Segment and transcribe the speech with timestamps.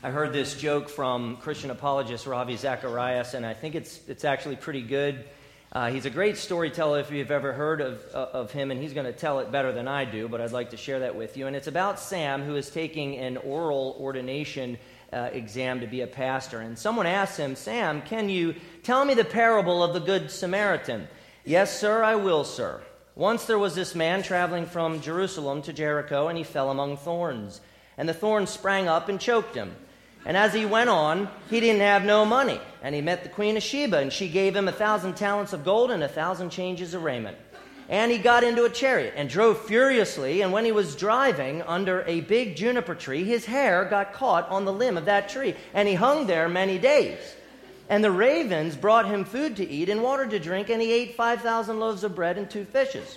[0.00, 4.54] I heard this joke from Christian apologist Ravi Zacharias, and I think it's, it's actually
[4.54, 5.24] pretty good.
[5.72, 8.92] Uh, he's a great storyteller if you've ever heard of, uh, of him, and he's
[8.92, 11.36] going to tell it better than I do, but I'd like to share that with
[11.36, 11.48] you.
[11.48, 14.78] And it's about Sam, who is taking an oral ordination
[15.12, 16.60] uh, exam to be a pastor.
[16.60, 18.54] And someone asked him, Sam, can you
[18.84, 21.08] tell me the parable of the Good Samaritan?
[21.44, 22.80] Yes, sir, I will, sir.
[23.16, 27.60] Once there was this man traveling from Jerusalem to Jericho, and he fell among thorns.
[27.96, 29.74] And the thorns sprang up and choked him.
[30.28, 32.60] And as he went on, he didn't have no money.
[32.82, 35.64] And he met the queen of Sheba, and she gave him a thousand talents of
[35.64, 37.38] gold and a thousand changes of raiment.
[37.88, 40.42] And he got into a chariot and drove furiously.
[40.42, 44.66] And when he was driving under a big juniper tree, his hair got caught on
[44.66, 45.54] the limb of that tree.
[45.72, 47.18] And he hung there many days.
[47.88, 51.14] And the ravens brought him food to eat and water to drink, and he ate
[51.14, 53.16] 5,000 loaves of bread and two fishes.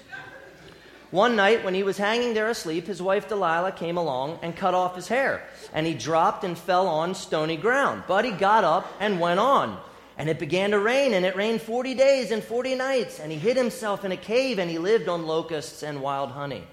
[1.11, 4.73] One night, when he was hanging there asleep, his wife Delilah came along and cut
[4.73, 8.03] off his hair, and he dropped and fell on stony ground.
[8.07, 9.77] But he got up and went on.
[10.17, 13.19] And it began to rain, and it rained 40 days and 40 nights.
[13.19, 16.63] And he hid himself in a cave, and he lived on locusts and wild honey.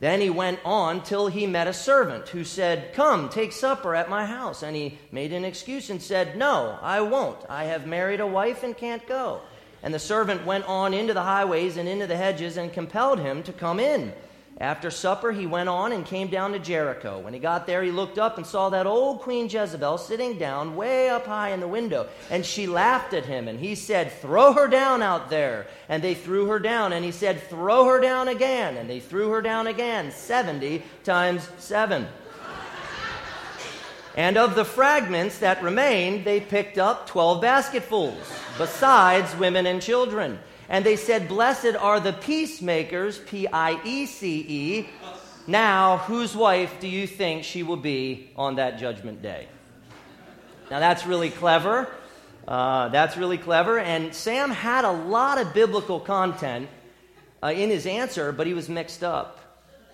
[0.00, 4.10] Then he went on till he met a servant who said, Come, take supper at
[4.10, 4.62] my house.
[4.62, 7.38] And he made an excuse and said, No, I won't.
[7.48, 9.42] I have married a wife and can't go.
[9.82, 13.42] And the servant went on into the highways and into the hedges and compelled him
[13.44, 14.12] to come in.
[14.60, 17.18] After supper, he went on and came down to Jericho.
[17.18, 20.76] When he got there, he looked up and saw that old Queen Jezebel sitting down
[20.76, 22.08] way up high in the window.
[22.30, 23.48] And she laughed at him.
[23.48, 25.66] And he said, Throw her down out there.
[25.88, 26.92] And they threw her down.
[26.92, 28.76] And he said, Throw her down again.
[28.76, 32.06] And they threw her down again, 70 times 7.
[34.16, 38.18] And of the fragments that remained, they picked up 12 basketfuls,
[38.58, 40.38] besides women and children.
[40.68, 44.88] And they said, Blessed are the peacemakers, P I E C E.
[45.46, 49.48] Now, whose wife do you think she will be on that judgment day?
[50.70, 51.88] Now, that's really clever.
[52.46, 53.78] Uh, that's really clever.
[53.78, 56.68] And Sam had a lot of biblical content
[57.42, 59.39] uh, in his answer, but he was mixed up.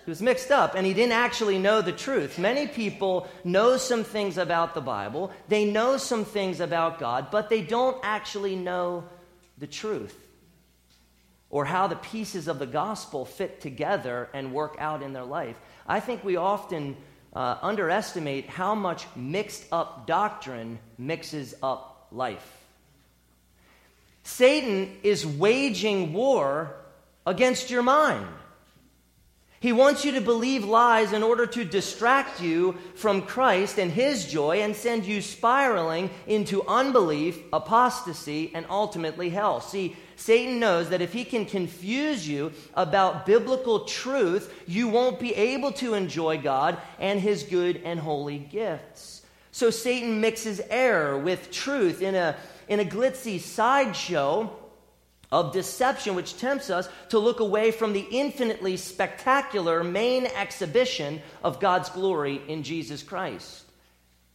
[0.07, 2.39] He was mixed up and he didn't actually know the truth.
[2.39, 7.49] Many people know some things about the Bible, they know some things about God, but
[7.49, 9.03] they don't actually know
[9.57, 10.17] the truth
[11.49, 15.59] or how the pieces of the gospel fit together and work out in their life.
[15.85, 16.95] I think we often
[17.33, 22.65] uh, underestimate how much mixed up doctrine mixes up life.
[24.23, 26.77] Satan is waging war
[27.25, 28.25] against your mind.
[29.59, 34.25] He wants you to believe lies in order to distract you from Christ and His
[34.25, 39.59] joy and send you spiraling into unbelief, apostasy, and ultimately hell.
[39.59, 45.33] See, Satan knows that if he can confuse you about biblical truth, you won't be
[45.35, 49.21] able to enjoy God and His good and holy gifts.
[49.51, 52.35] So Satan mixes error with truth in a,
[52.67, 54.51] in a glitzy sideshow
[55.31, 61.59] of deception which tempts us to look away from the infinitely spectacular main exhibition of
[61.59, 63.63] God's glory in Jesus Christ.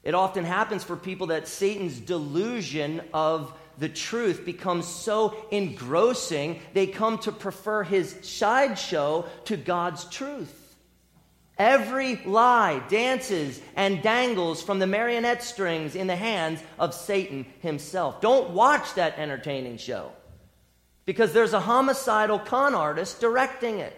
[0.03, 6.87] It often happens for people that Satan's delusion of the truth becomes so engrossing, they
[6.87, 10.59] come to prefer his sideshow to God's truth.
[11.57, 18.21] Every lie dances and dangles from the marionette strings in the hands of Satan himself.
[18.21, 20.13] Don't watch that entertaining show
[21.13, 23.95] because there's a homicidal con artist directing it.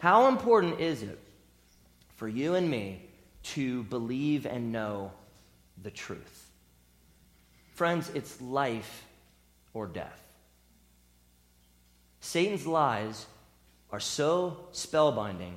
[0.00, 1.20] How important is it
[2.16, 3.00] for you and me
[3.54, 5.12] to believe and know
[5.80, 6.50] the truth?
[7.74, 9.04] Friends, it's life
[9.72, 10.20] or death.
[12.18, 13.24] Satan's lies
[13.92, 15.52] are so spellbinding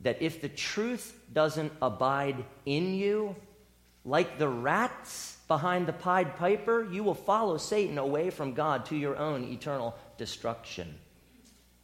[0.00, 3.36] that if the truth doesn't abide in you,
[4.04, 8.96] like the rats behind the Pied Piper, you will follow Satan away from God to
[8.96, 10.94] your own eternal destruction.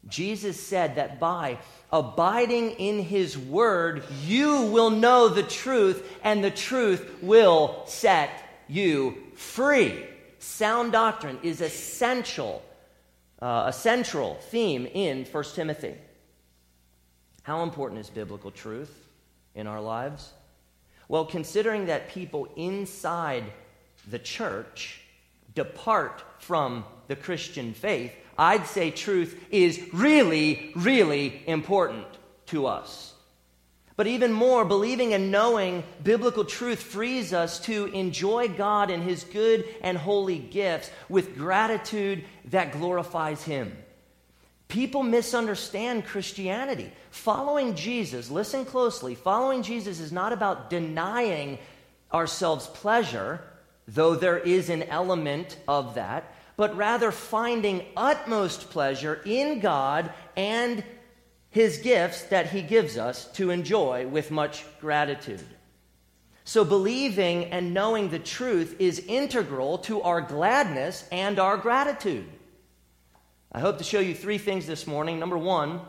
[0.08, 1.58] Jesus said that by
[1.92, 8.30] abiding in his word, you will know the truth, and the truth will set
[8.66, 10.04] you free.
[10.38, 12.62] Sound doctrine is essential,
[13.42, 15.94] uh, a central theme in 1 Timothy.
[17.42, 18.94] How important is biblical truth
[19.54, 20.32] in our lives?
[21.10, 23.42] Well, considering that people inside
[24.08, 25.00] the church
[25.56, 32.06] depart from the Christian faith, I'd say truth is really, really important
[32.46, 33.12] to us.
[33.96, 39.24] But even more, believing and knowing biblical truth frees us to enjoy God and His
[39.24, 43.76] good and holy gifts with gratitude that glorifies Him.
[44.70, 46.90] People misunderstand Christianity.
[47.10, 51.58] Following Jesus, listen closely, following Jesus is not about denying
[52.12, 53.42] ourselves pleasure,
[53.88, 60.84] though there is an element of that, but rather finding utmost pleasure in God and
[61.50, 65.44] his gifts that he gives us to enjoy with much gratitude.
[66.44, 72.26] So, believing and knowing the truth is integral to our gladness and our gratitude.
[73.52, 75.18] I hope to show you three things this morning.
[75.18, 75.80] Number one,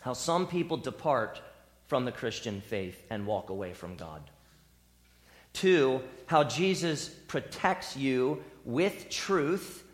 [0.00, 1.40] how some people depart
[1.86, 4.22] from the Christian faith and walk away from God.
[5.54, 9.84] Two, how Jesus protects you with truth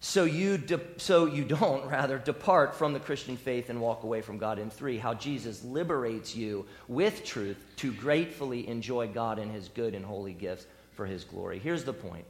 [0.00, 4.20] so you, de- so you don't, rather, depart from the Christian faith and walk away
[4.20, 4.58] from God.
[4.58, 9.94] And three, how Jesus liberates you with truth to gratefully enjoy God and his good
[9.94, 11.60] and holy gifts for his glory.
[11.60, 12.24] Here's the point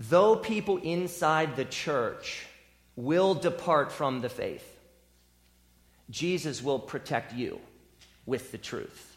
[0.00, 2.46] though people inside the church
[2.96, 4.66] will depart from the faith,
[6.08, 7.60] Jesus will protect you
[8.24, 9.16] with the truth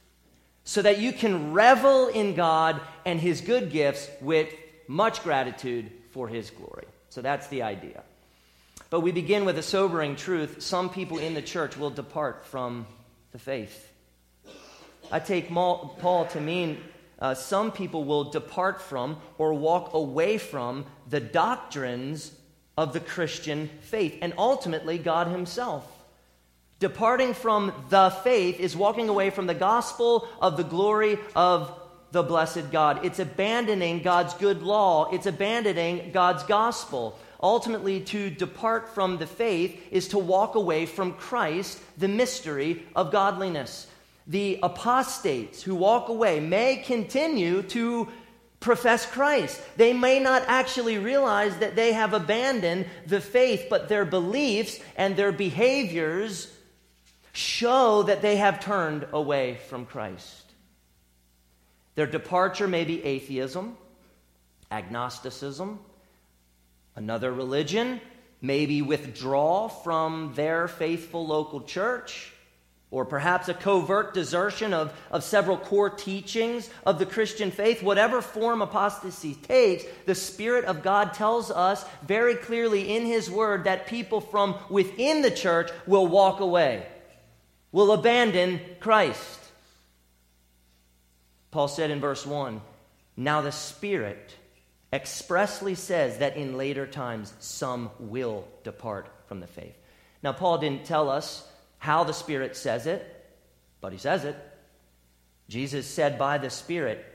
[0.65, 4.53] so that you can revel in God and his good gifts with
[4.88, 6.85] much gratitude for his glory.
[7.09, 8.03] So that's the idea.
[8.89, 10.62] But we begin with a sobering truth.
[10.62, 12.85] Some people in the church will depart from
[13.31, 13.91] the faith.
[15.12, 16.77] I take Paul to mean
[17.24, 22.34] uh, some people will depart from or walk away from the doctrines
[22.78, 25.90] of the Christian faith and ultimately God Himself.
[26.80, 31.80] Departing from the faith is walking away from the gospel of the glory of
[32.12, 33.06] the blessed God.
[33.06, 37.18] It's abandoning God's good law, it's abandoning God's gospel.
[37.42, 43.14] Ultimately, to depart from the faith is to walk away from Christ, the mystery of
[43.14, 43.88] godliness
[44.28, 48.08] the apostates who walk away may continue to
[48.60, 49.62] profess Christ.
[49.75, 55.16] They may not actually realize that they have abandoned the faith, but their beliefs and
[55.16, 56.52] their behaviors
[57.34, 60.44] show that they have turned away from Christ.
[61.96, 63.78] Their departure may be atheism,
[64.72, 65.80] agnosticism,
[66.96, 68.00] another religion,
[68.42, 72.32] maybe withdrawal from their faithful local church
[72.94, 78.22] or perhaps a covert desertion of, of several core teachings of the Christian faith, whatever
[78.22, 83.88] form apostasy takes, the Spirit of God tells us very clearly in His Word that
[83.88, 86.86] people from within the church will walk away,
[87.72, 89.40] will abandon Christ.
[91.50, 92.62] Paul said in verse 1
[93.18, 94.36] Now the Spirit
[94.94, 99.75] expressly says that in later times some will depart from the faith.
[100.22, 101.45] Now, Paul didn't tell us
[101.83, 103.06] how the Spirit says it,
[103.81, 104.38] but he says it.
[105.50, 107.06] Jesus said, By the Spirit,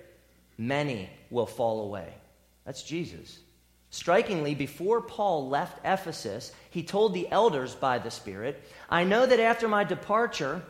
[0.59, 2.13] many will fall away.
[2.67, 3.39] That's Jesus.
[3.89, 9.41] Strikingly, before Paul left Ephesus, he told the elders by the Spirit, I know that
[9.41, 10.63] after my departure,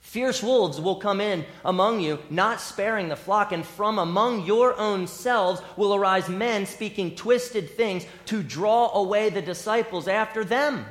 [0.00, 4.78] fierce wolves will come in among you, not sparing the flock, and from among your
[4.78, 10.84] own selves will arise men speaking twisted things to draw away the disciples after them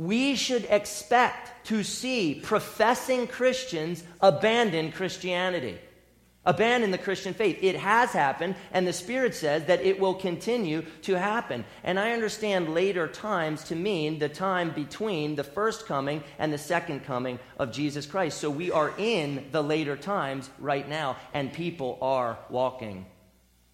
[0.00, 5.78] we should expect to see professing Christians abandon Christianity,
[6.46, 7.58] abandon the Christian faith.
[7.60, 11.66] It has happened, and the Spirit says that it will continue to happen.
[11.84, 16.56] And I understand later times to mean the time between the first coming and the
[16.56, 18.38] second coming of Jesus Christ.
[18.38, 23.04] So we are in the later times right now, and people are walking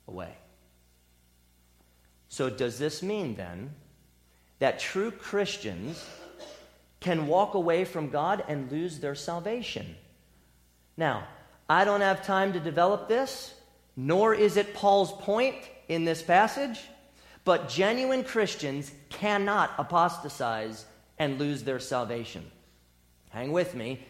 [0.08, 0.34] away.
[2.28, 3.76] So, does this mean then
[4.58, 6.04] that true Christians
[7.00, 9.96] can walk away from God and lose their salvation.
[10.96, 11.26] Now,
[11.68, 13.54] I don't have time to develop this,
[13.96, 15.56] nor is it Paul's point
[15.88, 16.80] in this passage,
[17.44, 20.84] but genuine Christians cannot apostatize
[21.18, 22.44] and lose their salvation.
[23.30, 24.04] Hang with me.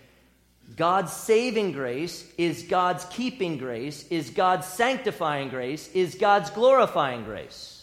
[0.74, 7.75] God's saving grace is God's keeping grace, is God's sanctifying grace, is God's glorifying grace.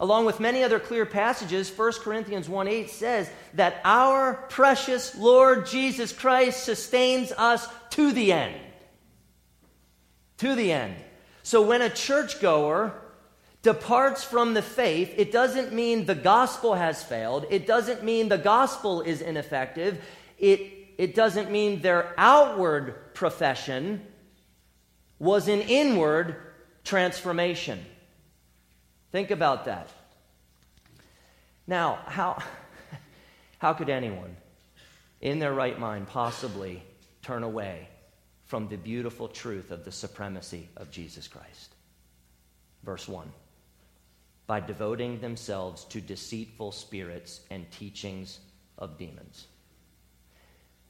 [0.00, 5.66] Along with many other clear passages, 1 Corinthians 1 8 says that our precious Lord
[5.66, 8.56] Jesus Christ sustains us to the end.
[10.38, 10.96] To the end.
[11.44, 13.00] So when a churchgoer
[13.62, 17.46] departs from the faith, it doesn't mean the gospel has failed.
[17.50, 20.02] It doesn't mean the gospel is ineffective.
[20.38, 20.60] It,
[20.98, 24.04] it doesn't mean their outward profession
[25.20, 26.36] was an inward
[26.82, 27.84] transformation.
[29.14, 29.90] Think about that.
[31.68, 32.42] Now, how,
[33.58, 34.34] how could anyone
[35.20, 36.82] in their right mind possibly
[37.22, 37.86] turn away
[38.46, 41.76] from the beautiful truth of the supremacy of Jesus Christ?
[42.82, 43.30] Verse 1
[44.48, 48.40] by devoting themselves to deceitful spirits and teachings
[48.78, 49.46] of demons.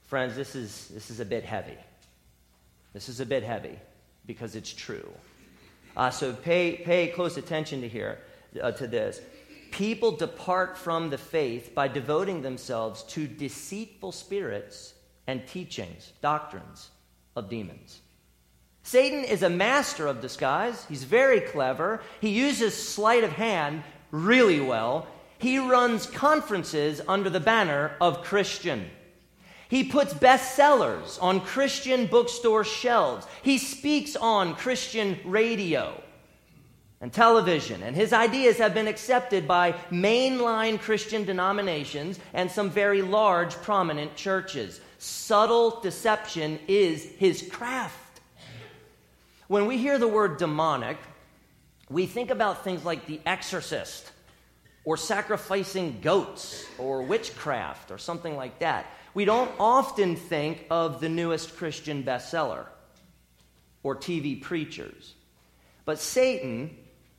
[0.07, 1.76] Friends, this is, this is a bit heavy.
[2.95, 3.78] This is a bit heavy
[4.25, 5.12] because it's true.
[5.97, 8.19] Uh, so pay, pay close attention to here
[8.63, 9.21] uh, to this.
[9.71, 14.95] People depart from the faith by devoting themselves to deceitful spirits
[15.27, 16.91] and teachings, doctrines
[17.35, 18.01] of demons.
[18.83, 20.85] Satan is a master of disguise.
[20.89, 22.03] He's very clever.
[22.21, 25.07] He uses sleight of hand really well.
[25.39, 28.91] He runs conferences under the banner of Christian.
[29.68, 33.26] He puts bestsellers on Christian bookstore shelves.
[33.42, 36.00] He speaks on Christian radio
[37.00, 43.02] and television, and his ideas have been accepted by mainline Christian denominations and some very
[43.02, 44.80] large, prominent churches.
[44.99, 48.21] Subtle deception is his craft.
[49.49, 50.97] When we hear the word demonic,
[51.90, 54.11] we think about things like the exorcist
[54.85, 58.87] or sacrificing goats or witchcraft or something like that.
[59.14, 62.66] We don't often think of the newest Christian bestseller
[63.83, 65.14] or TV preachers.
[65.85, 66.76] But Satan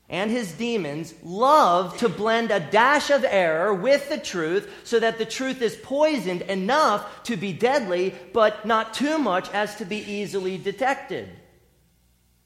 [0.09, 5.17] and his demons love to blend a dash of error with the truth so that
[5.17, 9.97] the truth is poisoned enough to be deadly, but not too much as to be
[9.97, 11.29] easily detected.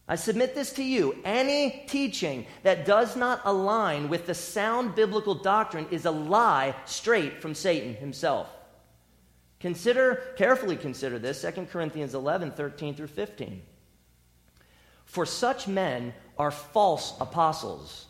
[0.07, 1.17] I submit this to you.
[1.23, 7.41] Any teaching that does not align with the sound biblical doctrine is a lie straight
[7.41, 8.49] from Satan himself.
[9.59, 13.61] Consider, carefully consider this 2 Corinthians 11, 13 through 15.
[15.03, 18.05] For such men are false apostles,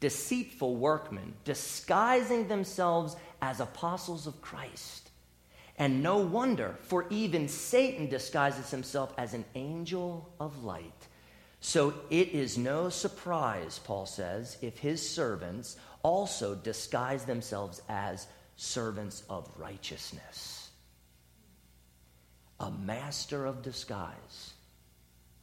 [0.00, 5.10] deceitful workmen, disguising themselves as apostles of Christ.
[5.78, 11.06] And no wonder, for even Satan disguises himself as an angel of light.
[11.60, 19.22] So it is no surprise, Paul says, if his servants also disguise themselves as servants
[19.30, 20.59] of righteousness.
[22.60, 24.52] A master of disguise,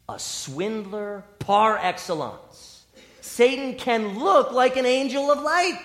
[0.08, 2.86] a swindler par excellence.
[3.22, 5.82] Satan can look like an angel of light.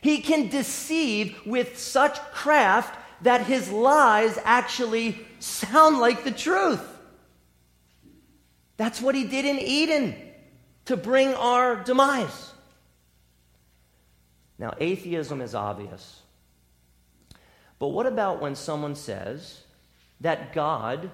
[0.00, 6.82] He can deceive with such craft that his lies actually sound like the truth.
[8.76, 10.16] That's what he did in Eden
[10.86, 12.52] to bring our demise.
[14.58, 16.20] Now, atheism is obvious.
[17.78, 19.60] But what about when someone says
[20.22, 21.10] that God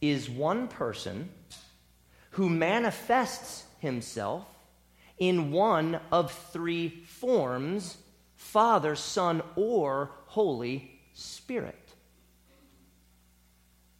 [0.00, 1.30] is one person
[2.32, 4.44] who manifests himself
[5.18, 7.96] in one of three forms
[8.34, 11.94] Father, Son, or Holy Spirit?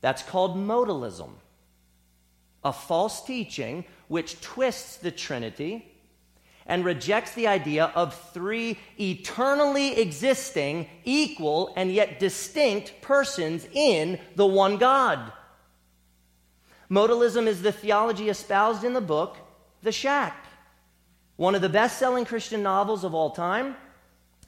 [0.02, 1.30] That's called modalism
[2.66, 5.86] a false teaching which twists the Trinity
[6.66, 14.46] and rejects the idea of three eternally existing, equal, and yet distinct persons in the
[14.46, 15.32] one God.
[16.90, 19.36] Modalism is the theology espoused in the book
[19.82, 20.44] The Shack,
[21.36, 23.76] one of the best selling Christian novels of all time.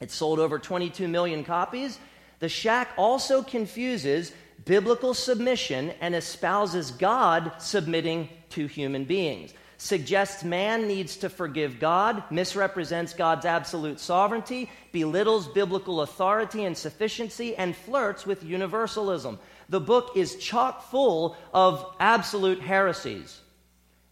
[0.00, 1.98] It sold over 22 million copies.
[2.38, 4.32] The Shack also confuses
[4.64, 9.52] biblical submission and espouses God submitting to human beings.
[9.80, 17.54] Suggests man needs to forgive God, misrepresents God's absolute sovereignty, belittles biblical authority and sufficiency,
[17.54, 19.38] and flirts with universalism.
[19.68, 23.40] The book is chock full of absolute heresies.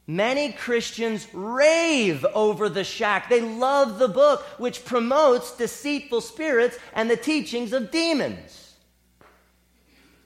[0.07, 3.29] Many Christians rave over the shack.
[3.29, 8.77] They love the book, which promotes deceitful spirits and the teachings of demons.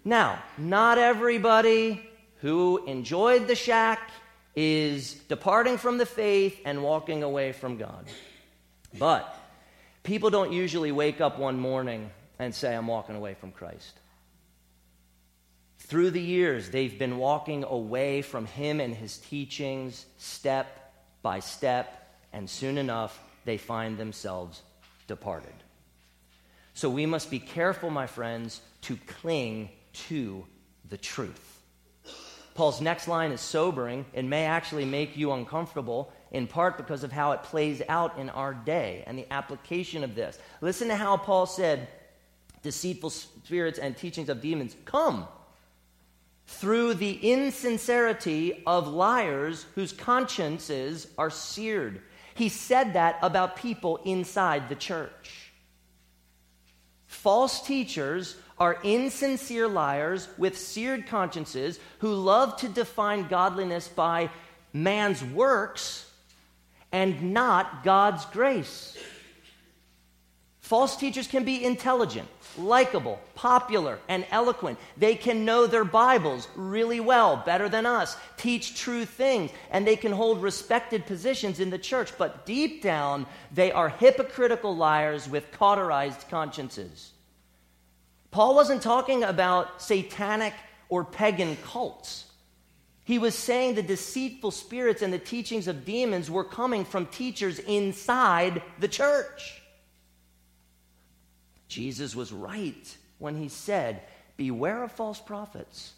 [0.05, 2.07] Now, not everybody
[2.43, 4.11] who enjoyed the shack
[4.55, 8.07] is departing from the faith and walking away from God.
[8.99, 9.35] But
[10.03, 13.99] people don't usually wake up one morning and say, I'm walking away from Christ.
[15.79, 20.93] Through the years, they've been walking away from Him and His teachings step
[21.23, 24.63] by step, and soon enough, they find themselves
[25.07, 25.53] departed.
[26.75, 29.71] So we must be careful, my friends, to cling
[30.09, 30.47] to
[30.89, 31.50] the truth.
[32.55, 37.13] Paul's next line is sobering and may actually make you uncomfortable, in part because of
[37.13, 40.39] how it plays out in our day and the application of this.
[40.61, 41.89] Listen to how Paul said,
[42.63, 45.27] Deceitful spirits and teachings of demons come
[46.47, 52.03] through the insincerity of liars whose consciences are seared.
[52.35, 55.53] He said that about people inside the church.
[57.07, 64.29] False teachers are insincere liars with seared consciences who love to define godliness by
[64.75, 66.09] man's works
[66.93, 68.99] and not God's grace.
[70.61, 74.79] False teachers can be intelligent, likable, popular, and eloquent.
[74.97, 79.97] They can know their Bibles really well, better than us, teach true things, and they
[79.97, 82.13] can hold respected positions in the church.
[82.17, 87.11] But deep down, they are hypocritical liars with cauterized consciences.
[88.31, 90.55] Paul wasn't talking about satanic
[90.89, 92.27] or pagan cults.
[93.05, 97.59] He was saying the deceitful spirits and the teachings of demons were coming from teachers
[97.59, 99.61] inside the church.
[101.67, 104.03] Jesus was right when he said,
[104.37, 105.93] Beware of false prophets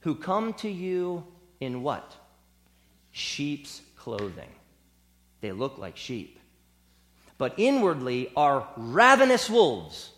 [0.00, 1.26] who come to you
[1.60, 2.14] in what?
[3.10, 4.50] Sheep's clothing.
[5.40, 6.38] They look like sheep,
[7.36, 10.10] but inwardly are ravenous wolves,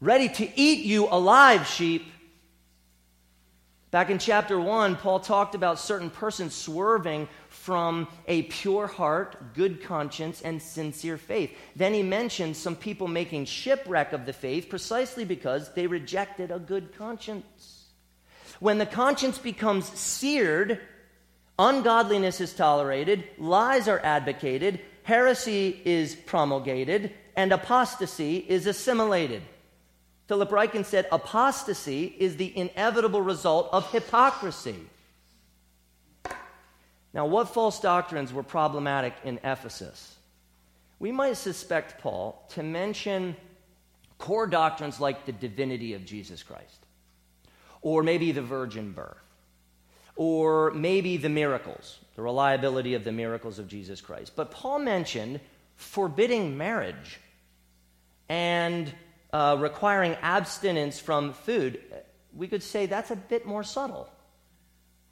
[0.00, 2.06] ready to eat you alive, sheep.
[3.90, 9.82] Back in chapter 1, Paul talked about certain persons swerving from a pure heart, good
[9.82, 11.56] conscience, and sincere faith.
[11.74, 16.58] Then he mentioned some people making shipwreck of the faith precisely because they rejected a
[16.58, 17.86] good conscience.
[18.60, 20.80] When the conscience becomes seared,
[21.58, 29.42] ungodliness is tolerated, lies are advocated, heresy is promulgated, and apostasy is assimilated.
[30.28, 34.76] Philip Ryken said apostasy is the inevitable result of hypocrisy.
[37.14, 40.16] Now, what false doctrines were problematic in Ephesus?
[40.98, 43.36] We might suspect Paul to mention
[44.18, 46.84] core doctrines like the divinity of Jesus Christ,
[47.80, 49.16] or maybe the virgin birth,
[50.14, 54.32] or maybe the miracles, the reliability of the miracles of Jesus Christ.
[54.36, 55.40] But Paul mentioned
[55.76, 57.18] forbidding marriage
[58.28, 58.92] and
[59.32, 61.80] uh, requiring abstinence from food.
[62.34, 64.08] We could say that's a bit more subtle.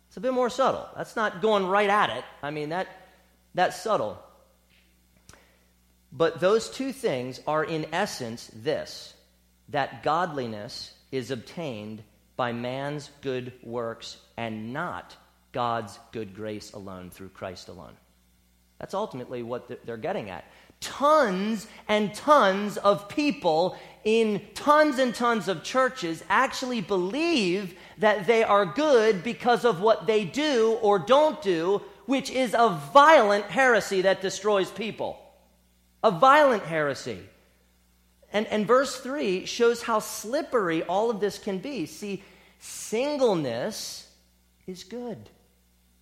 [0.08, 0.88] It's a bit more subtle.
[0.96, 2.24] That's not going right at it.
[2.42, 2.88] I mean, that,
[3.54, 4.18] that's subtle.
[6.12, 9.12] But those two things are, in essence, this
[9.70, 12.02] that godliness is obtained
[12.36, 15.16] by man's good works and not
[15.52, 17.96] God's good grace alone through Christ alone.
[18.78, 20.44] That's ultimately what they're getting at.
[20.80, 28.44] Tons and tons of people in tons and tons of churches actually believe that they
[28.44, 34.02] are good because of what they do or don't do, which is a violent heresy
[34.02, 35.18] that destroys people.
[36.04, 37.18] A violent heresy.
[38.32, 41.86] And, and verse 3 shows how slippery all of this can be.
[41.86, 42.22] See,
[42.60, 44.08] singleness
[44.66, 45.30] is good.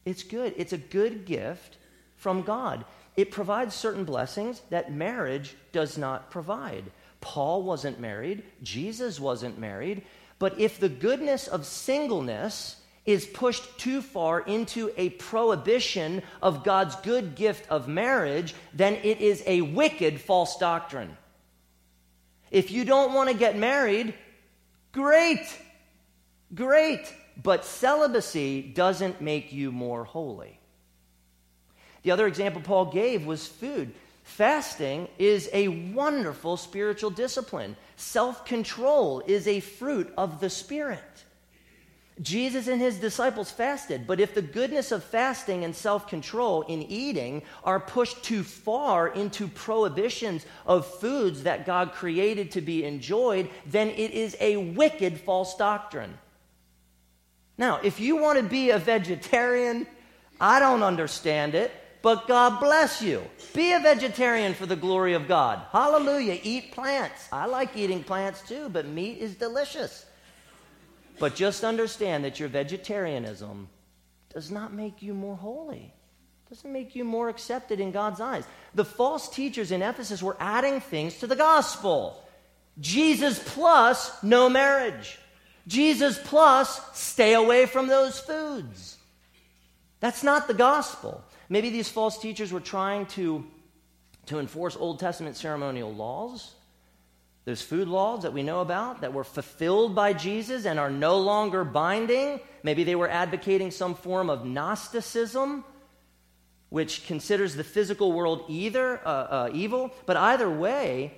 [0.05, 0.53] It's good.
[0.57, 1.79] It's a good gift
[2.17, 2.85] from God.
[3.17, 6.85] It provides certain blessings that marriage does not provide.
[7.21, 10.03] Paul wasn't married, Jesus wasn't married.
[10.39, 16.97] But if the goodness of singleness is pushed too far into a prohibition of God's
[16.97, 21.17] good gift of marriage, then it is a wicked false doctrine.
[22.51, 24.15] If you don't want to get married,
[24.93, 25.47] great,
[26.55, 27.13] great.
[27.43, 30.61] But celibacy doesn't make you more holy.
[32.05, 33.93] The other example Paul gave was food.
[34.23, 37.77] Fasting is a wonderful spiritual discipline.
[37.97, 41.25] Self control is a fruit of the Spirit.
[42.23, 46.83] Jesus and his disciples fasted, but if the goodness of fasting and self control in
[46.83, 53.51] eating are pushed too far into prohibitions of foods that God created to be enjoyed,
[53.67, 56.17] then it is a wicked false doctrine.
[57.59, 59.87] Now, if you want to be a vegetarian,
[60.41, 61.73] I don't understand it
[62.05, 63.23] but God bless you.
[63.55, 65.63] Be a vegetarian for the glory of God.
[65.73, 66.39] Hallelujah.
[66.43, 67.27] Eat plants.
[67.33, 70.05] I like eating plants too, but meat is delicious.
[71.19, 73.71] But just understand that your vegetarianism
[74.35, 75.95] does not make you more holy.
[76.51, 78.45] Doesn't make you more accepted in God's eyes.
[78.75, 82.23] The false teachers in Ephesus were adding things to the gospel.
[82.81, 85.19] Jesus plus no marriage.
[85.67, 88.99] Jesus plus stay away from those foods.
[90.01, 91.24] That's not the gospel.
[91.49, 93.45] Maybe these false teachers were trying to,
[94.27, 96.55] to enforce Old Testament ceremonial laws,
[97.45, 101.19] those food laws that we know about that were fulfilled by Jesus and are no
[101.19, 102.41] longer binding.
[102.63, 105.63] Maybe they were advocating some form of Gnosticism,
[106.71, 111.13] which considers the physical world either uh, uh, evil, but either way,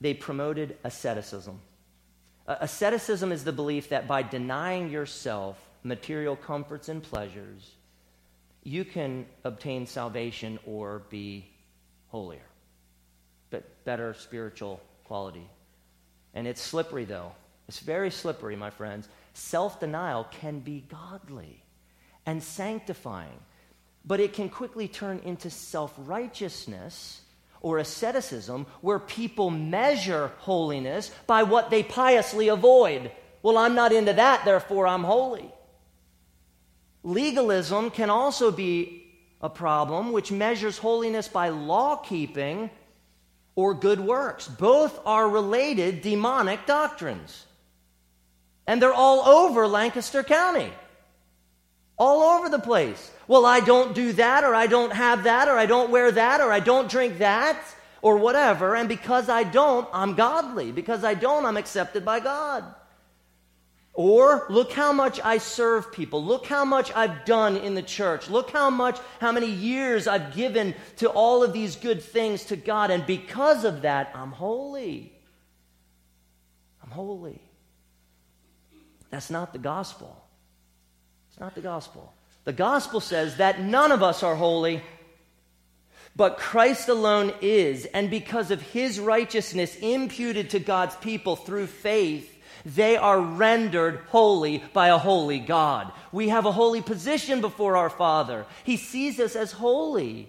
[0.00, 1.60] they promoted asceticism.
[2.48, 7.75] Uh, asceticism is the belief that by denying yourself material comforts and pleasures,
[8.66, 11.46] you can obtain salvation or be
[12.08, 12.48] holier,
[13.50, 15.48] but better spiritual quality.
[16.34, 17.32] And it's slippery, though.
[17.68, 19.08] It's very slippery, my friends.
[19.34, 21.62] Self denial can be godly
[22.26, 23.38] and sanctifying.
[24.04, 27.22] but it can quickly turn into self righteousness
[27.60, 33.10] or asceticism where people measure holiness by what they piously avoid.
[33.42, 35.52] Well, I'm not into that, therefore I'm holy.
[37.06, 39.06] Legalism can also be
[39.40, 42.68] a problem which measures holiness by law keeping
[43.54, 44.48] or good works.
[44.48, 47.46] Both are related demonic doctrines.
[48.66, 50.72] And they're all over Lancaster County.
[51.96, 53.12] All over the place.
[53.28, 56.40] Well, I don't do that, or I don't have that, or I don't wear that,
[56.40, 57.56] or I don't drink that,
[58.02, 58.74] or whatever.
[58.74, 60.72] And because I don't, I'm godly.
[60.72, 62.64] Because I don't, I'm accepted by God.
[63.96, 66.22] Or look how much I serve people.
[66.22, 68.28] Look how much I've done in the church.
[68.28, 72.56] Look how much, how many years I've given to all of these good things to
[72.56, 72.90] God.
[72.90, 75.14] And because of that, I'm holy.
[76.84, 77.40] I'm holy.
[79.08, 80.14] That's not the gospel.
[81.30, 82.12] It's not the gospel.
[82.44, 84.82] The gospel says that none of us are holy,
[86.14, 87.86] but Christ alone is.
[87.86, 92.35] And because of his righteousness imputed to God's people through faith,
[92.66, 95.92] they are rendered holy by a holy God.
[96.10, 98.44] We have a holy position before our Father.
[98.64, 100.28] He sees us as holy.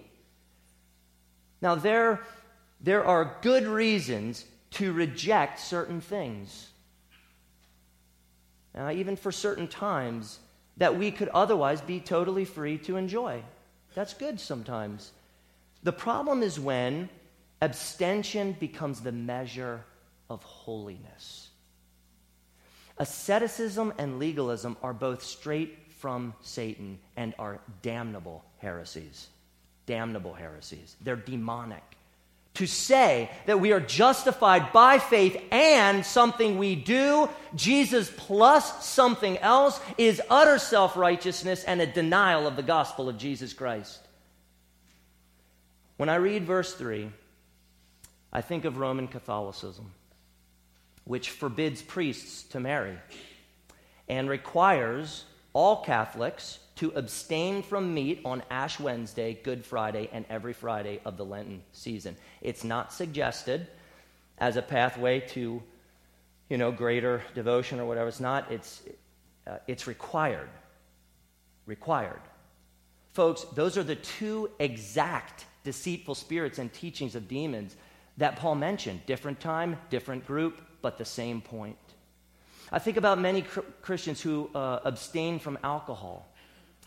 [1.60, 2.20] Now, there,
[2.80, 6.68] there are good reasons to reject certain things.
[8.72, 10.38] Now, even for certain times
[10.76, 13.42] that we could otherwise be totally free to enjoy.
[13.96, 15.10] That's good sometimes.
[15.82, 17.08] The problem is when
[17.60, 19.84] abstention becomes the measure
[20.30, 21.47] of holiness.
[22.98, 29.28] Asceticism and legalism are both straight from Satan and are damnable heresies.
[29.86, 30.96] Damnable heresies.
[31.00, 31.82] They're demonic.
[32.54, 39.38] To say that we are justified by faith and something we do, Jesus plus something
[39.38, 44.00] else, is utter self righteousness and a denial of the gospel of Jesus Christ.
[45.98, 47.10] When I read verse 3,
[48.32, 49.92] I think of Roman Catholicism
[51.08, 52.96] which forbids priests to marry
[54.08, 60.52] and requires all Catholics to abstain from meat on Ash Wednesday, Good Friday, and every
[60.52, 62.14] Friday of the Lenten season.
[62.42, 63.66] It's not suggested
[64.36, 65.62] as a pathway to,
[66.50, 68.08] you know, greater devotion or whatever.
[68.08, 68.52] It's not.
[68.52, 68.82] It's,
[69.46, 70.50] uh, it's required.
[71.64, 72.20] Required.
[73.14, 77.76] Folks, those are the two exact deceitful spirits and teachings of demons
[78.18, 79.00] that Paul mentioned.
[79.06, 81.76] Different time, different group, but the same point.
[82.72, 86.26] I think about many cr- Christians who uh, abstain from alcohol.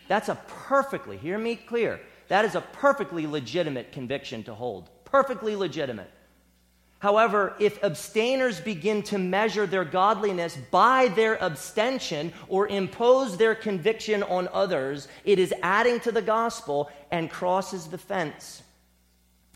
[0.08, 4.90] That's a perfectly, hear me clear, that is a perfectly legitimate conviction to hold.
[5.06, 6.10] Perfectly legitimate.
[6.98, 14.24] However, if abstainers begin to measure their godliness by their abstention or impose their conviction
[14.24, 18.64] on others, it is adding to the gospel and crosses the fence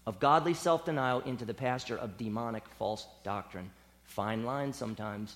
[0.05, 3.71] of godly self denial into the pasture of demonic false doctrine.
[4.15, 5.36] Fine line sometimes,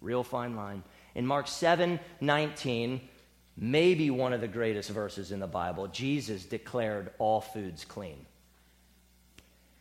[0.00, 0.82] real fine line.
[1.14, 3.02] In Mark 7 19,
[3.54, 8.24] maybe one of the greatest verses in the Bible, Jesus declared all foods clean.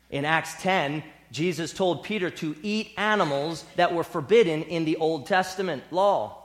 [0.09, 5.25] In Acts 10, Jesus told Peter to eat animals that were forbidden in the Old
[5.25, 6.43] Testament law.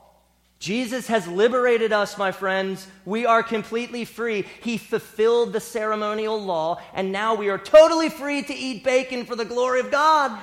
[0.61, 2.87] Jesus has liberated us, my friends.
[3.05, 4.45] We are completely free.
[4.63, 9.35] He fulfilled the ceremonial law, and now we are totally free to eat bacon for
[9.35, 10.39] the glory of God.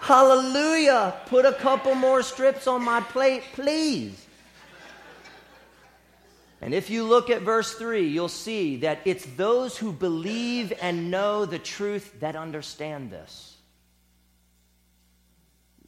[0.00, 1.14] Hallelujah.
[1.26, 4.26] Put a couple more strips on my plate, please.
[6.62, 11.10] And if you look at verse 3, you'll see that it's those who believe and
[11.10, 13.56] know the truth that understand this.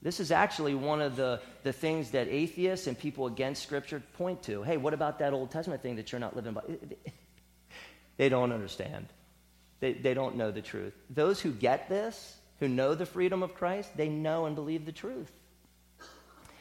[0.01, 4.43] This is actually one of the, the things that atheists and people against Scripture point
[4.45, 4.63] to.
[4.63, 6.63] Hey, what about that Old Testament thing that you're not living by?
[8.19, 9.09] They don't understand,
[9.81, 10.93] they, they don't know the truth.
[11.09, 14.93] Those who get this, who know the freedom of Christ, they know and believe the
[14.93, 15.33] truth.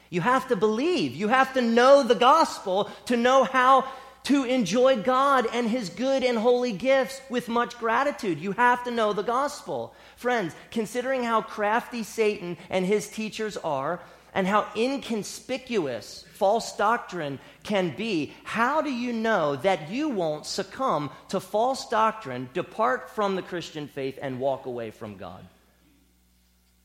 [0.10, 1.16] You have to believe.
[1.16, 3.88] You have to know the gospel to know how
[4.24, 8.40] to enjoy God and his good and holy gifts with much gratitude.
[8.40, 9.94] You have to know the gospel.
[10.16, 14.02] Friends, considering how crafty Satan and his teachers are,
[14.34, 21.12] and how inconspicuous false doctrine can be, how do you know that you won't succumb
[21.30, 25.46] to false doctrine, depart from the Christian faith, and walk away from God?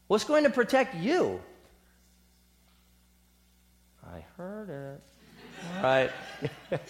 [0.07, 1.41] What's going to protect you?
[4.05, 5.03] I heard it.
[5.83, 6.11] Right.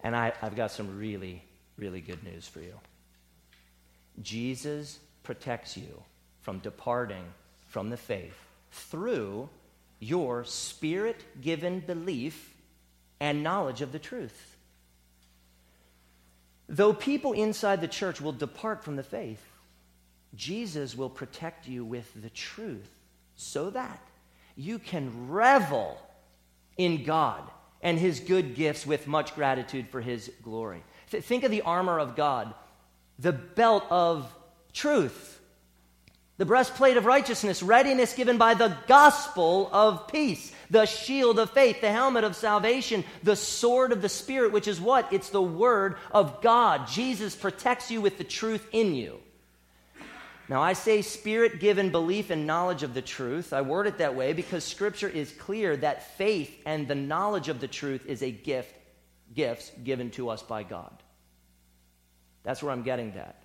[0.00, 1.42] and I, I've got some really,
[1.78, 2.74] really good news for you.
[4.20, 6.02] Jesus protects you
[6.40, 7.24] from departing
[7.68, 8.36] from the faith
[8.70, 9.48] through
[10.00, 12.54] your spirit given belief
[13.20, 14.56] and knowledge of the truth.
[16.68, 19.42] Though people inside the church will depart from the faith,
[20.34, 22.90] Jesus will protect you with the truth
[23.36, 24.00] so that
[24.56, 25.98] you can revel
[26.76, 27.42] in God
[27.82, 30.82] and his good gifts with much gratitude for his glory.
[31.10, 32.54] Th- think of the armor of God,
[33.18, 34.32] the belt of
[34.72, 35.40] truth,
[36.38, 41.80] the breastplate of righteousness, readiness given by the gospel of peace, the shield of faith,
[41.80, 45.12] the helmet of salvation, the sword of the Spirit, which is what?
[45.12, 46.88] It's the word of God.
[46.88, 49.20] Jesus protects you with the truth in you.
[50.48, 53.52] Now, I say spirit given belief and knowledge of the truth.
[53.52, 57.60] I word it that way because Scripture is clear that faith and the knowledge of
[57.60, 58.74] the truth is a gift,
[59.34, 60.92] gifts given to us by God.
[62.42, 63.42] That's where I'm getting that.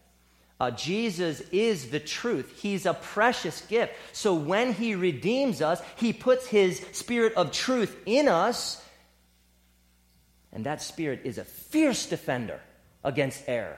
[0.59, 2.59] Uh, Jesus is the truth.
[2.61, 3.93] He's a precious gift.
[4.11, 8.83] So when He redeems us, He puts His Spirit of truth in us,
[10.51, 12.59] and that Spirit is a fierce defender
[13.03, 13.77] against error.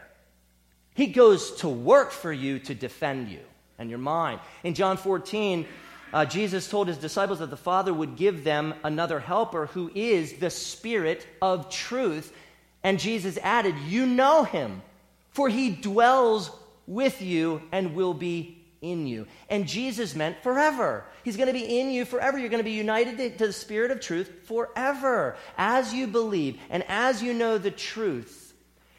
[0.99, 3.39] He goes to work for you to defend you
[3.77, 4.41] and your mind.
[4.65, 5.65] In John 14,
[6.11, 10.33] uh, Jesus told his disciples that the Father would give them another helper who is
[10.33, 12.35] the Spirit of truth.
[12.83, 14.81] And Jesus added, You know him,
[15.29, 16.51] for he dwells
[16.85, 19.25] with you and will be in you.
[19.49, 21.05] And Jesus meant forever.
[21.23, 22.37] He's going to be in you forever.
[22.37, 25.37] You're going to be united to, to the Spirit of truth forever.
[25.57, 28.48] As you believe and as you know the truth,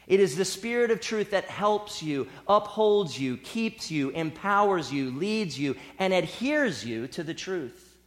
[0.07, 5.11] it is the Spirit of truth that helps you, upholds you, keeps you, empowers you,
[5.11, 7.97] leads you, and adheres you to the truth.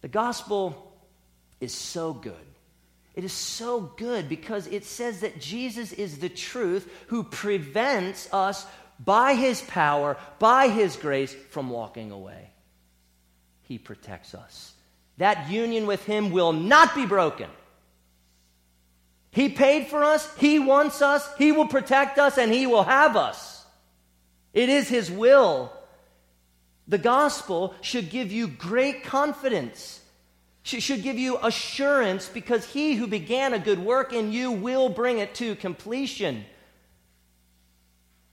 [0.00, 0.92] The gospel
[1.60, 2.34] is so good.
[3.14, 8.66] It is so good because it says that Jesus is the truth who prevents us
[8.98, 12.50] by his power, by his grace, from walking away.
[13.62, 14.72] He protects us.
[15.18, 17.50] That union with him will not be broken.
[19.32, 23.16] He paid for us, He wants us, He will protect us, and He will have
[23.16, 23.64] us.
[24.52, 25.72] It is His will.
[26.86, 30.00] The gospel should give you great confidence,
[30.62, 35.18] should give you assurance because He who began a good work in you will bring
[35.18, 36.44] it to completion.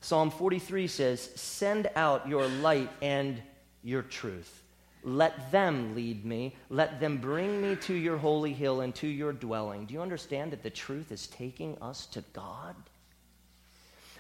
[0.02, 3.42] Psalm 43 says, Send out your light and
[3.84, 4.59] your truth.
[5.04, 6.56] Let them lead me.
[6.70, 9.86] Let them bring me to your holy hill and to your dwelling.
[9.86, 12.76] Do you understand that the truth is taking us to God?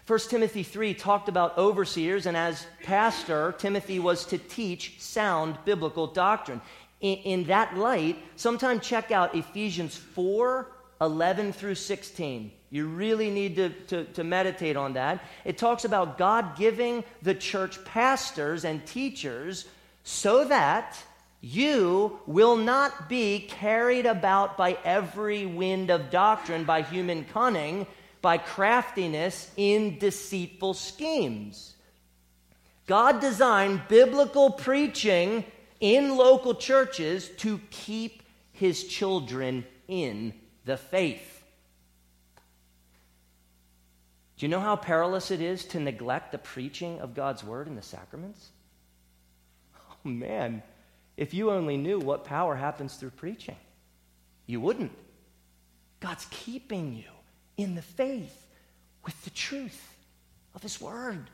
[0.08, 6.08] 1 Timothy 3 talked about overseers, and as pastor, Timothy was to teach sound biblical
[6.08, 6.62] doctrine.
[7.02, 12.52] In, in that light, sometime check out Ephesians 4 11 through 16.
[12.72, 15.24] You really need to, to, to, meditate on that.
[15.46, 19.65] It talks about God giving the church pastors and teachers
[20.10, 20.98] so that
[21.39, 27.86] you will not be carried about by every wind of doctrine, by human cunning,
[28.19, 31.76] by craftiness in deceitful schemes.
[32.88, 35.45] God designed biblical preaching
[35.80, 40.34] in local churches to keep his children in
[40.65, 41.43] the faith.
[44.38, 47.78] Do you know how perilous it is to neglect the preaching of God's word and
[47.78, 48.50] the sacraments?
[50.10, 50.63] Man,
[51.17, 53.58] if you only knew what power happens through preaching,
[54.45, 54.91] you wouldn't.
[56.00, 57.12] God's keeping you
[57.58, 58.48] in the faith
[59.06, 59.95] with the truth
[60.56, 61.30] of His Word.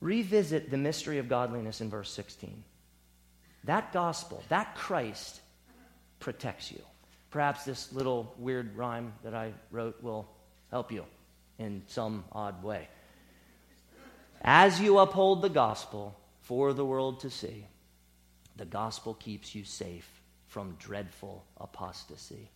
[0.00, 2.62] Revisit the mystery of godliness in verse 16.
[3.64, 5.40] That gospel, that Christ,
[6.20, 6.82] protects you.
[7.30, 10.28] Perhaps this little weird rhyme that I wrote will
[10.70, 11.04] help you
[11.58, 12.88] in some odd way
[14.42, 17.66] as you uphold the gospel for the world to see,
[18.56, 20.08] the gospel keeps you safe
[20.46, 22.50] from dreadful apostasy.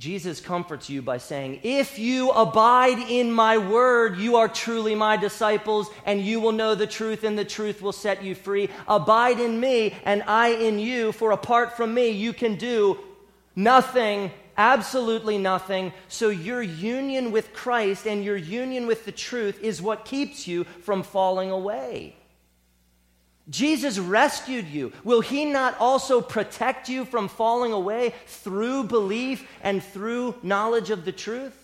[0.00, 5.18] Jesus comforts you by saying, If you abide in my word, you are truly my
[5.18, 8.70] disciples, and you will know the truth, and the truth will set you free.
[8.88, 12.98] Abide in me, and I in you, for apart from me, you can do
[13.54, 15.92] nothing absolutely nothing.
[16.08, 20.64] So, your union with Christ and your union with the truth is what keeps you
[20.82, 22.16] from falling away.
[23.48, 24.92] Jesus rescued you.
[25.02, 31.04] Will he not also protect you from falling away through belief and through knowledge of
[31.04, 31.56] the truth?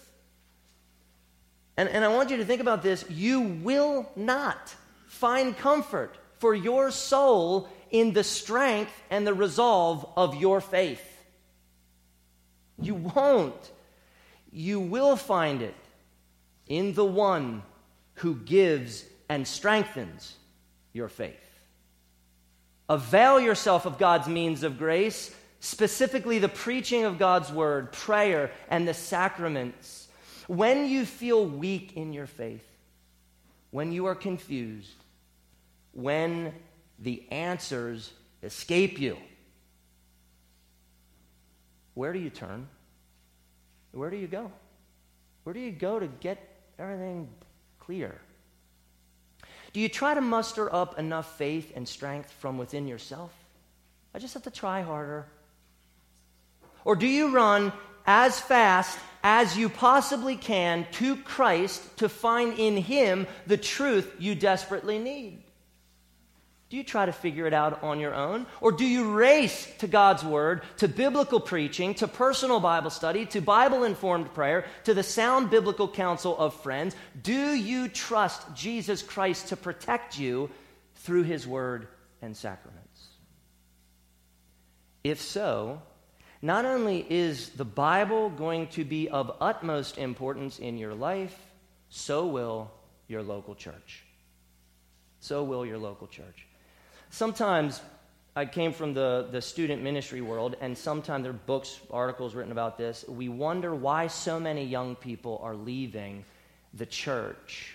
[1.77, 3.05] And, and I want you to think about this.
[3.09, 4.75] You will not
[5.07, 11.03] find comfort for your soul in the strength and the resolve of your faith.
[12.81, 13.73] You won't.
[14.53, 15.75] You will find it
[16.67, 17.63] in the one
[18.15, 20.35] who gives and strengthens
[20.93, 21.35] your faith.
[22.89, 28.87] Avail yourself of God's means of grace specifically the preaching of God's word, prayer, and
[28.87, 30.09] the sacraments,
[30.47, 32.67] when you feel weak in your faith,
[33.71, 34.95] when you are confused,
[35.93, 36.55] when
[36.99, 38.13] the answers
[38.43, 39.17] escape you,
[41.97, 42.69] where do you turn?
[43.93, 44.53] Where do you go?
[45.45, 46.39] Where do you go to get
[46.79, 47.27] everything
[47.81, 48.21] clear?
[49.73, 53.33] Do you try to muster up enough faith and strength from within yourself?
[54.15, 55.25] I just have to try harder.
[56.85, 57.73] Or do you run
[58.07, 64.35] as fast as you possibly can to Christ to find in Him the truth you
[64.35, 65.46] desperately need?
[66.77, 68.45] Do you try to figure it out on your own?
[68.61, 73.41] Or do you race to God's Word, to biblical preaching, to personal Bible study, to
[73.41, 76.95] Bible informed prayer, to the sound biblical counsel of friends?
[77.23, 80.51] Do you trust Jesus Christ to protect you
[80.97, 81.89] through His Word
[82.21, 83.07] and sacraments?
[85.03, 85.81] If so,
[86.43, 91.35] not only is the Bible going to be of utmost importance in your life,
[91.89, 92.71] so will
[93.09, 94.05] your local church.
[95.21, 96.46] So will your local church.
[97.17, 97.81] Sometimes
[98.37, 102.53] I came from the, the student ministry world, and sometimes there are books, articles written
[102.53, 103.07] about this.
[103.09, 106.27] We wonder why so many young people are leaving
[106.75, 107.75] the church.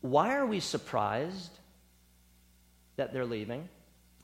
[0.00, 1.50] Why are we surprised
[2.94, 3.68] that they're leaving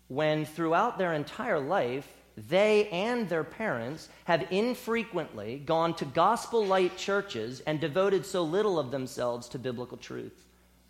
[0.07, 2.07] when throughout their entire life,
[2.49, 8.79] they and their parents have infrequently gone to gospel light churches and devoted so little
[8.79, 10.45] of themselves to biblical truth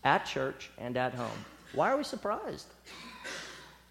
[0.05, 1.47] at church and at home?
[1.75, 2.67] Why are we surprised?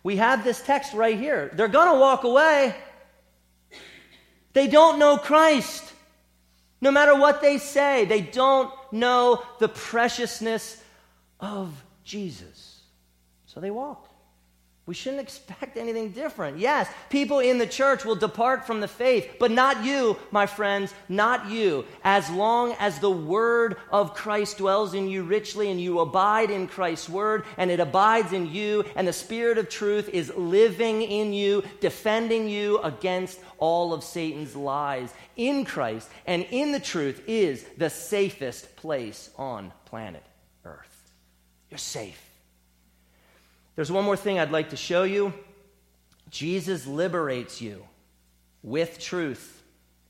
[0.04, 1.52] We have this text right here.
[1.54, 2.76] They're going to walk away.
[4.54, 5.84] They don't know Christ.
[6.82, 10.82] No matter what they say, they don't know the preciousness
[11.40, 12.82] of Jesus.
[13.46, 14.09] So they walk.
[14.90, 16.58] We shouldn't expect anything different.
[16.58, 20.96] Yes, people in the church will depart from the faith, but not you, my friends,
[21.08, 21.86] not you.
[22.04, 26.68] As long as the word of Christ dwells in you richly and you abide in
[26.68, 31.34] Christ's word and it abides in you and the spirit of truth is living in
[31.34, 35.14] you, defending you against all of Satan's lies.
[35.38, 40.24] In Christ and in the truth is the safest place on planet
[40.66, 41.12] Earth.
[41.70, 42.29] You're safe.
[43.80, 45.34] There's one more thing I'd like to show you.
[46.30, 47.86] Jesus liberates you
[48.62, 49.64] with truth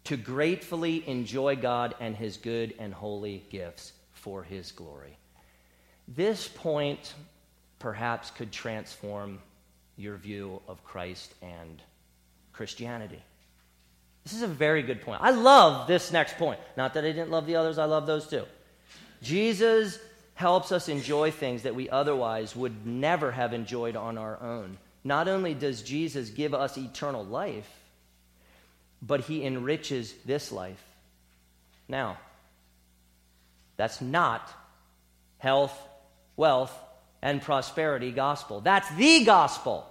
[0.06, 5.20] to gratefully enjoy God and his good and holy gifts for his glory.
[6.08, 7.14] This point
[7.78, 9.38] perhaps could transform
[9.98, 11.80] your view of Christ and
[12.54, 13.22] Christianity.
[14.24, 15.22] This is a very good point.
[15.22, 16.60] I love this next point.
[16.76, 18.46] Not that I didn't love the others, I love those too.
[19.22, 20.00] Jesus
[20.40, 24.78] helps us enjoy things that we otherwise would never have enjoyed on our own.
[25.04, 27.70] Not only does Jesus give us eternal life,
[29.02, 30.82] but he enriches this life.
[31.90, 32.20] Now,
[33.76, 34.50] that's not
[35.40, 35.78] health,
[36.38, 36.74] wealth,
[37.22, 38.62] and prosperity gospel.
[38.62, 39.86] That's the gospel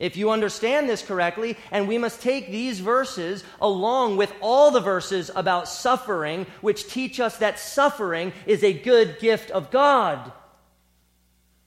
[0.00, 4.80] if you understand this correctly, and we must take these verses along with all the
[4.80, 10.32] verses about suffering, which teach us that suffering is a good gift of God,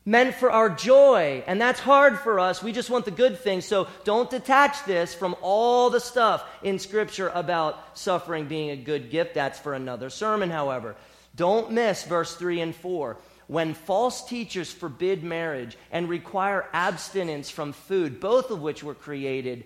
[0.03, 1.43] meant for our joy.
[1.45, 2.63] And that's hard for us.
[2.63, 3.65] We just want the good things.
[3.65, 9.11] So don't detach this from all the stuff in Scripture about suffering being a good
[9.11, 9.35] gift.
[9.35, 10.95] That's for another sermon, however.
[11.35, 13.15] Don't miss verse 3 and 4
[13.53, 19.63] when false teachers forbid marriage and require abstinence from food, both of which were created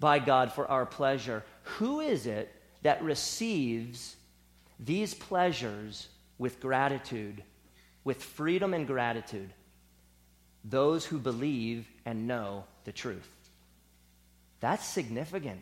[0.00, 4.16] by God for our pleasure, who is it that receives
[4.80, 7.42] these pleasures with gratitude,
[8.04, 9.52] with freedom and gratitude?
[10.64, 13.28] Those who believe and know the truth.
[14.60, 15.60] That's significant.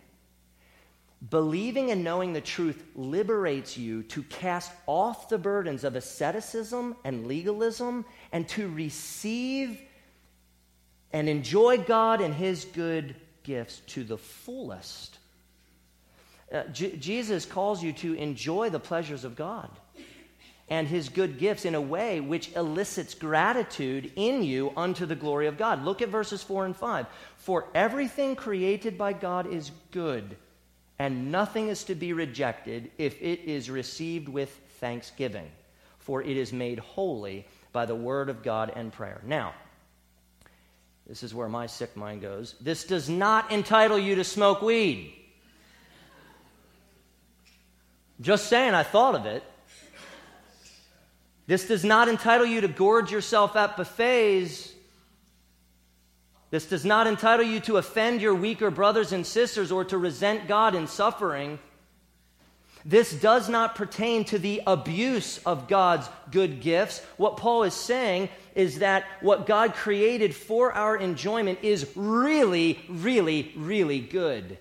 [1.30, 7.26] Believing and knowing the truth liberates you to cast off the burdens of asceticism and
[7.26, 9.80] legalism and to receive
[11.12, 15.18] and enjoy God and His good gifts to the fullest.
[16.52, 19.70] Uh, J- Jesus calls you to enjoy the pleasures of God
[20.68, 25.46] and His good gifts in a way which elicits gratitude in you unto the glory
[25.46, 25.84] of God.
[25.84, 27.06] Look at verses 4 and 5.
[27.36, 30.36] For everything created by God is good
[30.98, 35.50] and nothing is to be rejected if it is received with thanksgiving,
[35.98, 39.20] for it is made holy by the word of God and prayer.
[39.24, 39.54] Now,
[41.06, 42.54] this is where my sick mind goes.
[42.60, 45.14] This does not entitle you to smoke weed.
[48.20, 49.42] Just saying, I thought of it.
[51.46, 54.73] This does not entitle you to gorge yourself at buffets
[56.54, 60.46] This does not entitle you to offend your weaker brothers and sisters or to resent
[60.46, 61.58] God in suffering.
[62.84, 67.00] This does not pertain to the abuse of God's good gifts.
[67.16, 73.52] What Paul is saying is that what God created for our enjoyment is really, really,
[73.56, 74.56] really good.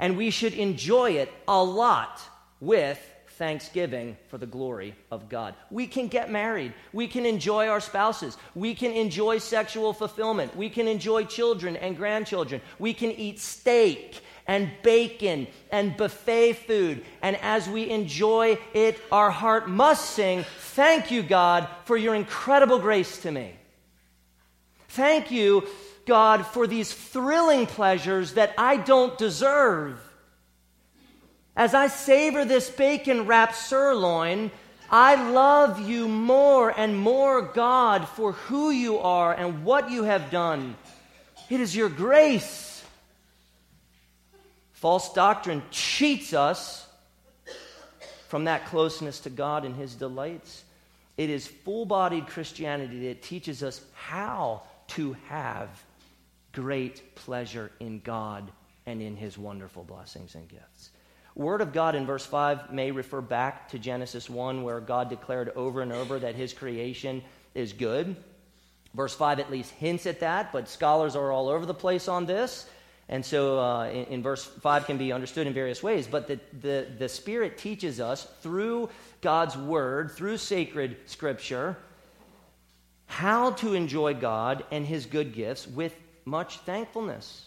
[0.00, 2.20] And we should enjoy it a lot
[2.58, 2.98] with
[3.36, 5.54] thanksgiving for the glory of God.
[5.70, 6.72] We can get married.
[6.92, 8.38] We can enjoy our spouses.
[8.54, 10.56] We can enjoy sexual fulfillment.
[10.56, 12.62] We can enjoy children and grandchildren.
[12.78, 17.04] We can eat steak and bacon and buffet food.
[17.20, 22.78] And as we enjoy it, our heart must sing, Thank you, God, for your incredible
[22.78, 23.54] grace to me.
[24.88, 25.66] Thank you,
[26.06, 30.00] God, for these thrilling pleasures that I don't deserve.
[31.56, 34.50] As I savor this bacon wrapped sirloin,
[34.90, 40.30] I love you more and more, God, for who you are and what you have
[40.30, 40.76] done.
[41.48, 42.66] It is your grace
[44.76, 46.86] False doctrine cheats us
[48.28, 50.64] from that closeness to God and His delights.
[51.16, 55.70] It is full bodied Christianity that teaches us how to have
[56.52, 58.50] great pleasure in God
[58.84, 60.90] and in His wonderful blessings and gifts.
[61.36, 65.52] Word of God in verse 5 may refer back to Genesis 1, where God declared
[65.54, 67.22] over and over that His creation
[67.54, 68.16] is good.
[68.94, 72.24] Verse 5 at least hints at that, but scholars are all over the place on
[72.24, 72.66] this.
[73.10, 76.40] And so uh, in, in, verse 5 can be understood in various ways, but the,
[76.60, 78.88] the, the Spirit teaches us through
[79.20, 81.76] God's Word, through sacred Scripture,
[83.04, 87.45] how to enjoy God and His good gifts with much thankfulness.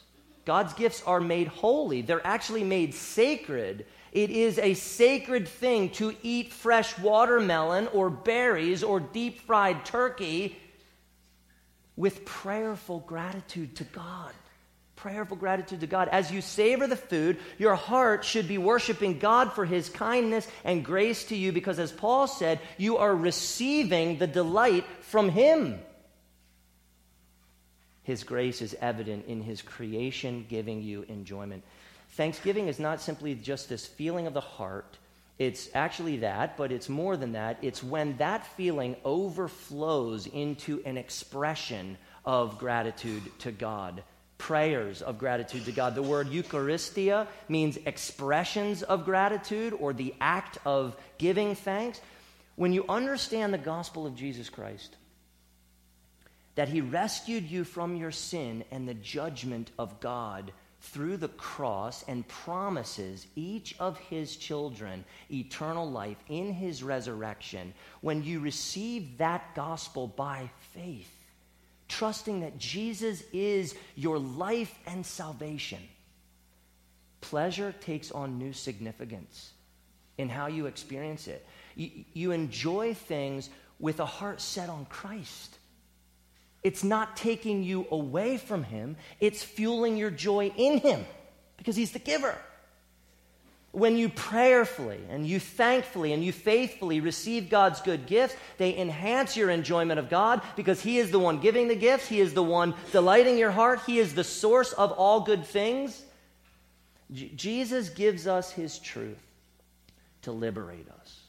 [0.49, 3.85] God's gifts are made holy, they're actually made sacred.
[4.11, 10.57] It is a sacred thing to eat fresh watermelon or berries or deep fried turkey
[11.95, 14.33] with prayerful gratitude to God
[14.95, 16.09] prayerful gratitude to God.
[16.09, 20.83] As you savor the food, your heart should be worshiping God for his kindness and
[20.83, 25.79] grace to you because, as Paul said, you are receiving the delight from him.
[28.09, 31.61] His grace is evident in his creation, giving you enjoyment.
[32.13, 34.97] Thanksgiving is not simply just this feeling of the heart.
[35.37, 37.59] It's actually that, but it's more than that.
[37.61, 44.01] It's when that feeling overflows into an expression of gratitude to God
[44.39, 45.93] prayers of gratitude to God.
[45.93, 52.01] The word Eucharistia means expressions of gratitude or the act of giving thanks.
[52.55, 54.95] When you understand the gospel of Jesus Christ,
[56.59, 60.51] that he rescued you from your sin and the judgment of God
[60.81, 68.25] through the cross and promises each of his children eternal life in his resurrection, when
[68.25, 71.09] you receive that gospel by faith,
[71.87, 75.79] trusting that Jesus is your life and salvation,
[77.21, 79.53] pleasure takes on new significance
[80.17, 81.47] in how you experience it.
[81.77, 83.49] You, enjoy things
[83.79, 85.55] with a heart set on Christ.
[86.63, 91.05] It's not taking you away from Him, it's fueling your joy in Him
[91.57, 92.35] because He's the giver.
[93.71, 99.37] When you prayerfully and you thankfully and you faithfully receive God's good gifts, they enhance
[99.37, 102.07] your enjoyment of God because He is the one giving the gifts.
[102.07, 103.81] He is the one delighting your heart.
[103.85, 106.01] He is the source of all good things.
[107.11, 109.21] J- Jesus gives us His truth
[110.23, 111.19] to liberate us,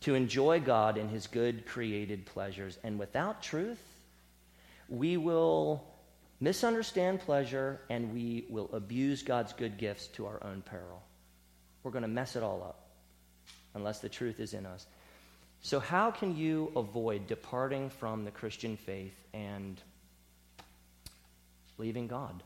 [0.00, 2.78] to enjoy God in His good created pleasures.
[2.82, 3.80] And without truth,
[4.88, 5.84] we will
[6.40, 11.02] misunderstand pleasure and we will abuse God's good gifts to our own peril
[11.82, 12.90] we're going to mess it all up
[13.74, 14.86] unless the truth is in us.
[15.60, 19.80] So, how can you avoid departing from the Christian faith and
[21.78, 22.42] leaving God?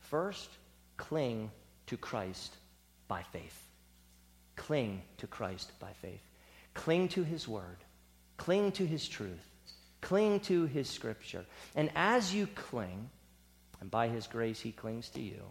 [0.00, 0.48] First,
[0.96, 1.50] cling
[1.86, 2.54] to Christ
[3.08, 3.58] by faith.
[4.56, 6.22] Cling to Christ by faith.
[6.74, 7.78] Cling to His Word.
[8.36, 9.51] Cling to His truth.
[10.02, 11.46] Cling to His Scripture.
[11.74, 13.08] And as you cling,
[13.80, 15.42] and by His grace He clings to you,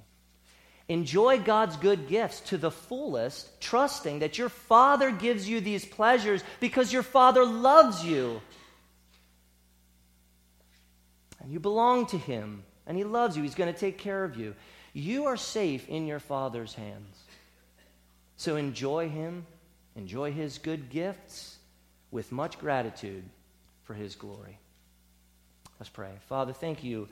[0.92, 6.44] Enjoy God's good gifts to the fullest, trusting that your Father gives you these pleasures
[6.60, 8.42] because your Father loves you.
[11.40, 13.44] And you belong to Him, and He loves you.
[13.44, 14.54] He's going to take care of you.
[14.92, 17.18] You are safe in your Father's hands.
[18.36, 19.46] So enjoy Him,
[19.96, 21.58] enjoy His good gifts
[22.12, 23.24] with much gratitude
[23.84, 24.58] for His glory.
[25.80, 26.12] Let's pray.
[26.28, 27.08] Father, thank you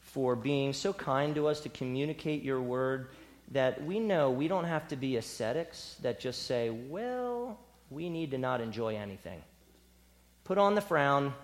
[0.00, 3.08] for being so kind to us to communicate your word
[3.50, 7.58] that we know we don't have to be ascetics that just say, well,
[7.90, 9.42] we need to not enjoy anything.
[10.44, 11.34] Put on the frown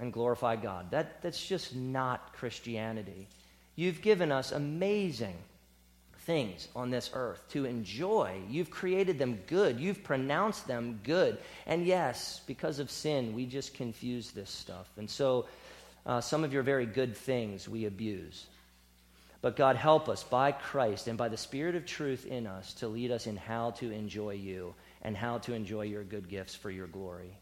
[0.00, 0.90] and glorify God.
[0.90, 3.28] That, that's just not Christianity.
[3.76, 5.36] You've given us amazing
[6.24, 8.40] things on this earth to enjoy.
[8.48, 9.80] You've created them good.
[9.80, 11.38] You've pronounced them good.
[11.66, 14.88] And yes, because of sin, we just confuse this stuff.
[14.96, 15.46] And so
[16.06, 18.46] uh, some of your very good things we abuse.
[19.40, 22.88] But God, help us by Christ and by the Spirit of truth in us to
[22.88, 26.70] lead us in how to enjoy you and how to enjoy your good gifts for
[26.70, 27.36] your glory.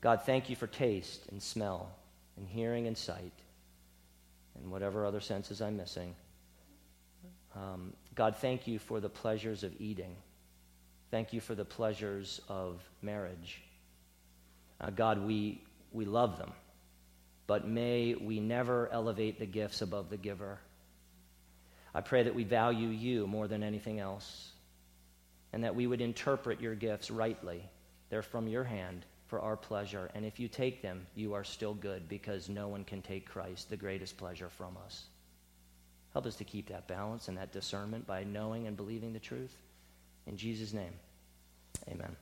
[0.00, 1.90] God, thank you for taste and smell
[2.36, 3.32] and hearing and sight
[4.56, 6.14] and whatever other senses I'm missing.
[7.54, 10.14] Um, God, thank you for the pleasures of eating.
[11.10, 13.60] Thank you for the pleasures of marriage.
[14.80, 15.60] Uh, God, we,
[15.92, 16.52] we love them,
[17.46, 20.58] but may we never elevate the gifts above the giver.
[21.92, 24.52] I pray that we value you more than anything else,
[25.52, 27.64] and that we would interpret your gifts rightly.
[28.08, 31.74] They're from your hand for our pleasure, and if you take them, you are still
[31.74, 35.04] good because no one can take Christ, the greatest pleasure, from us.
[36.12, 39.54] Help us to keep that balance and that discernment by knowing and believing the truth.
[40.26, 40.92] In Jesus' name,
[41.88, 42.16] amen.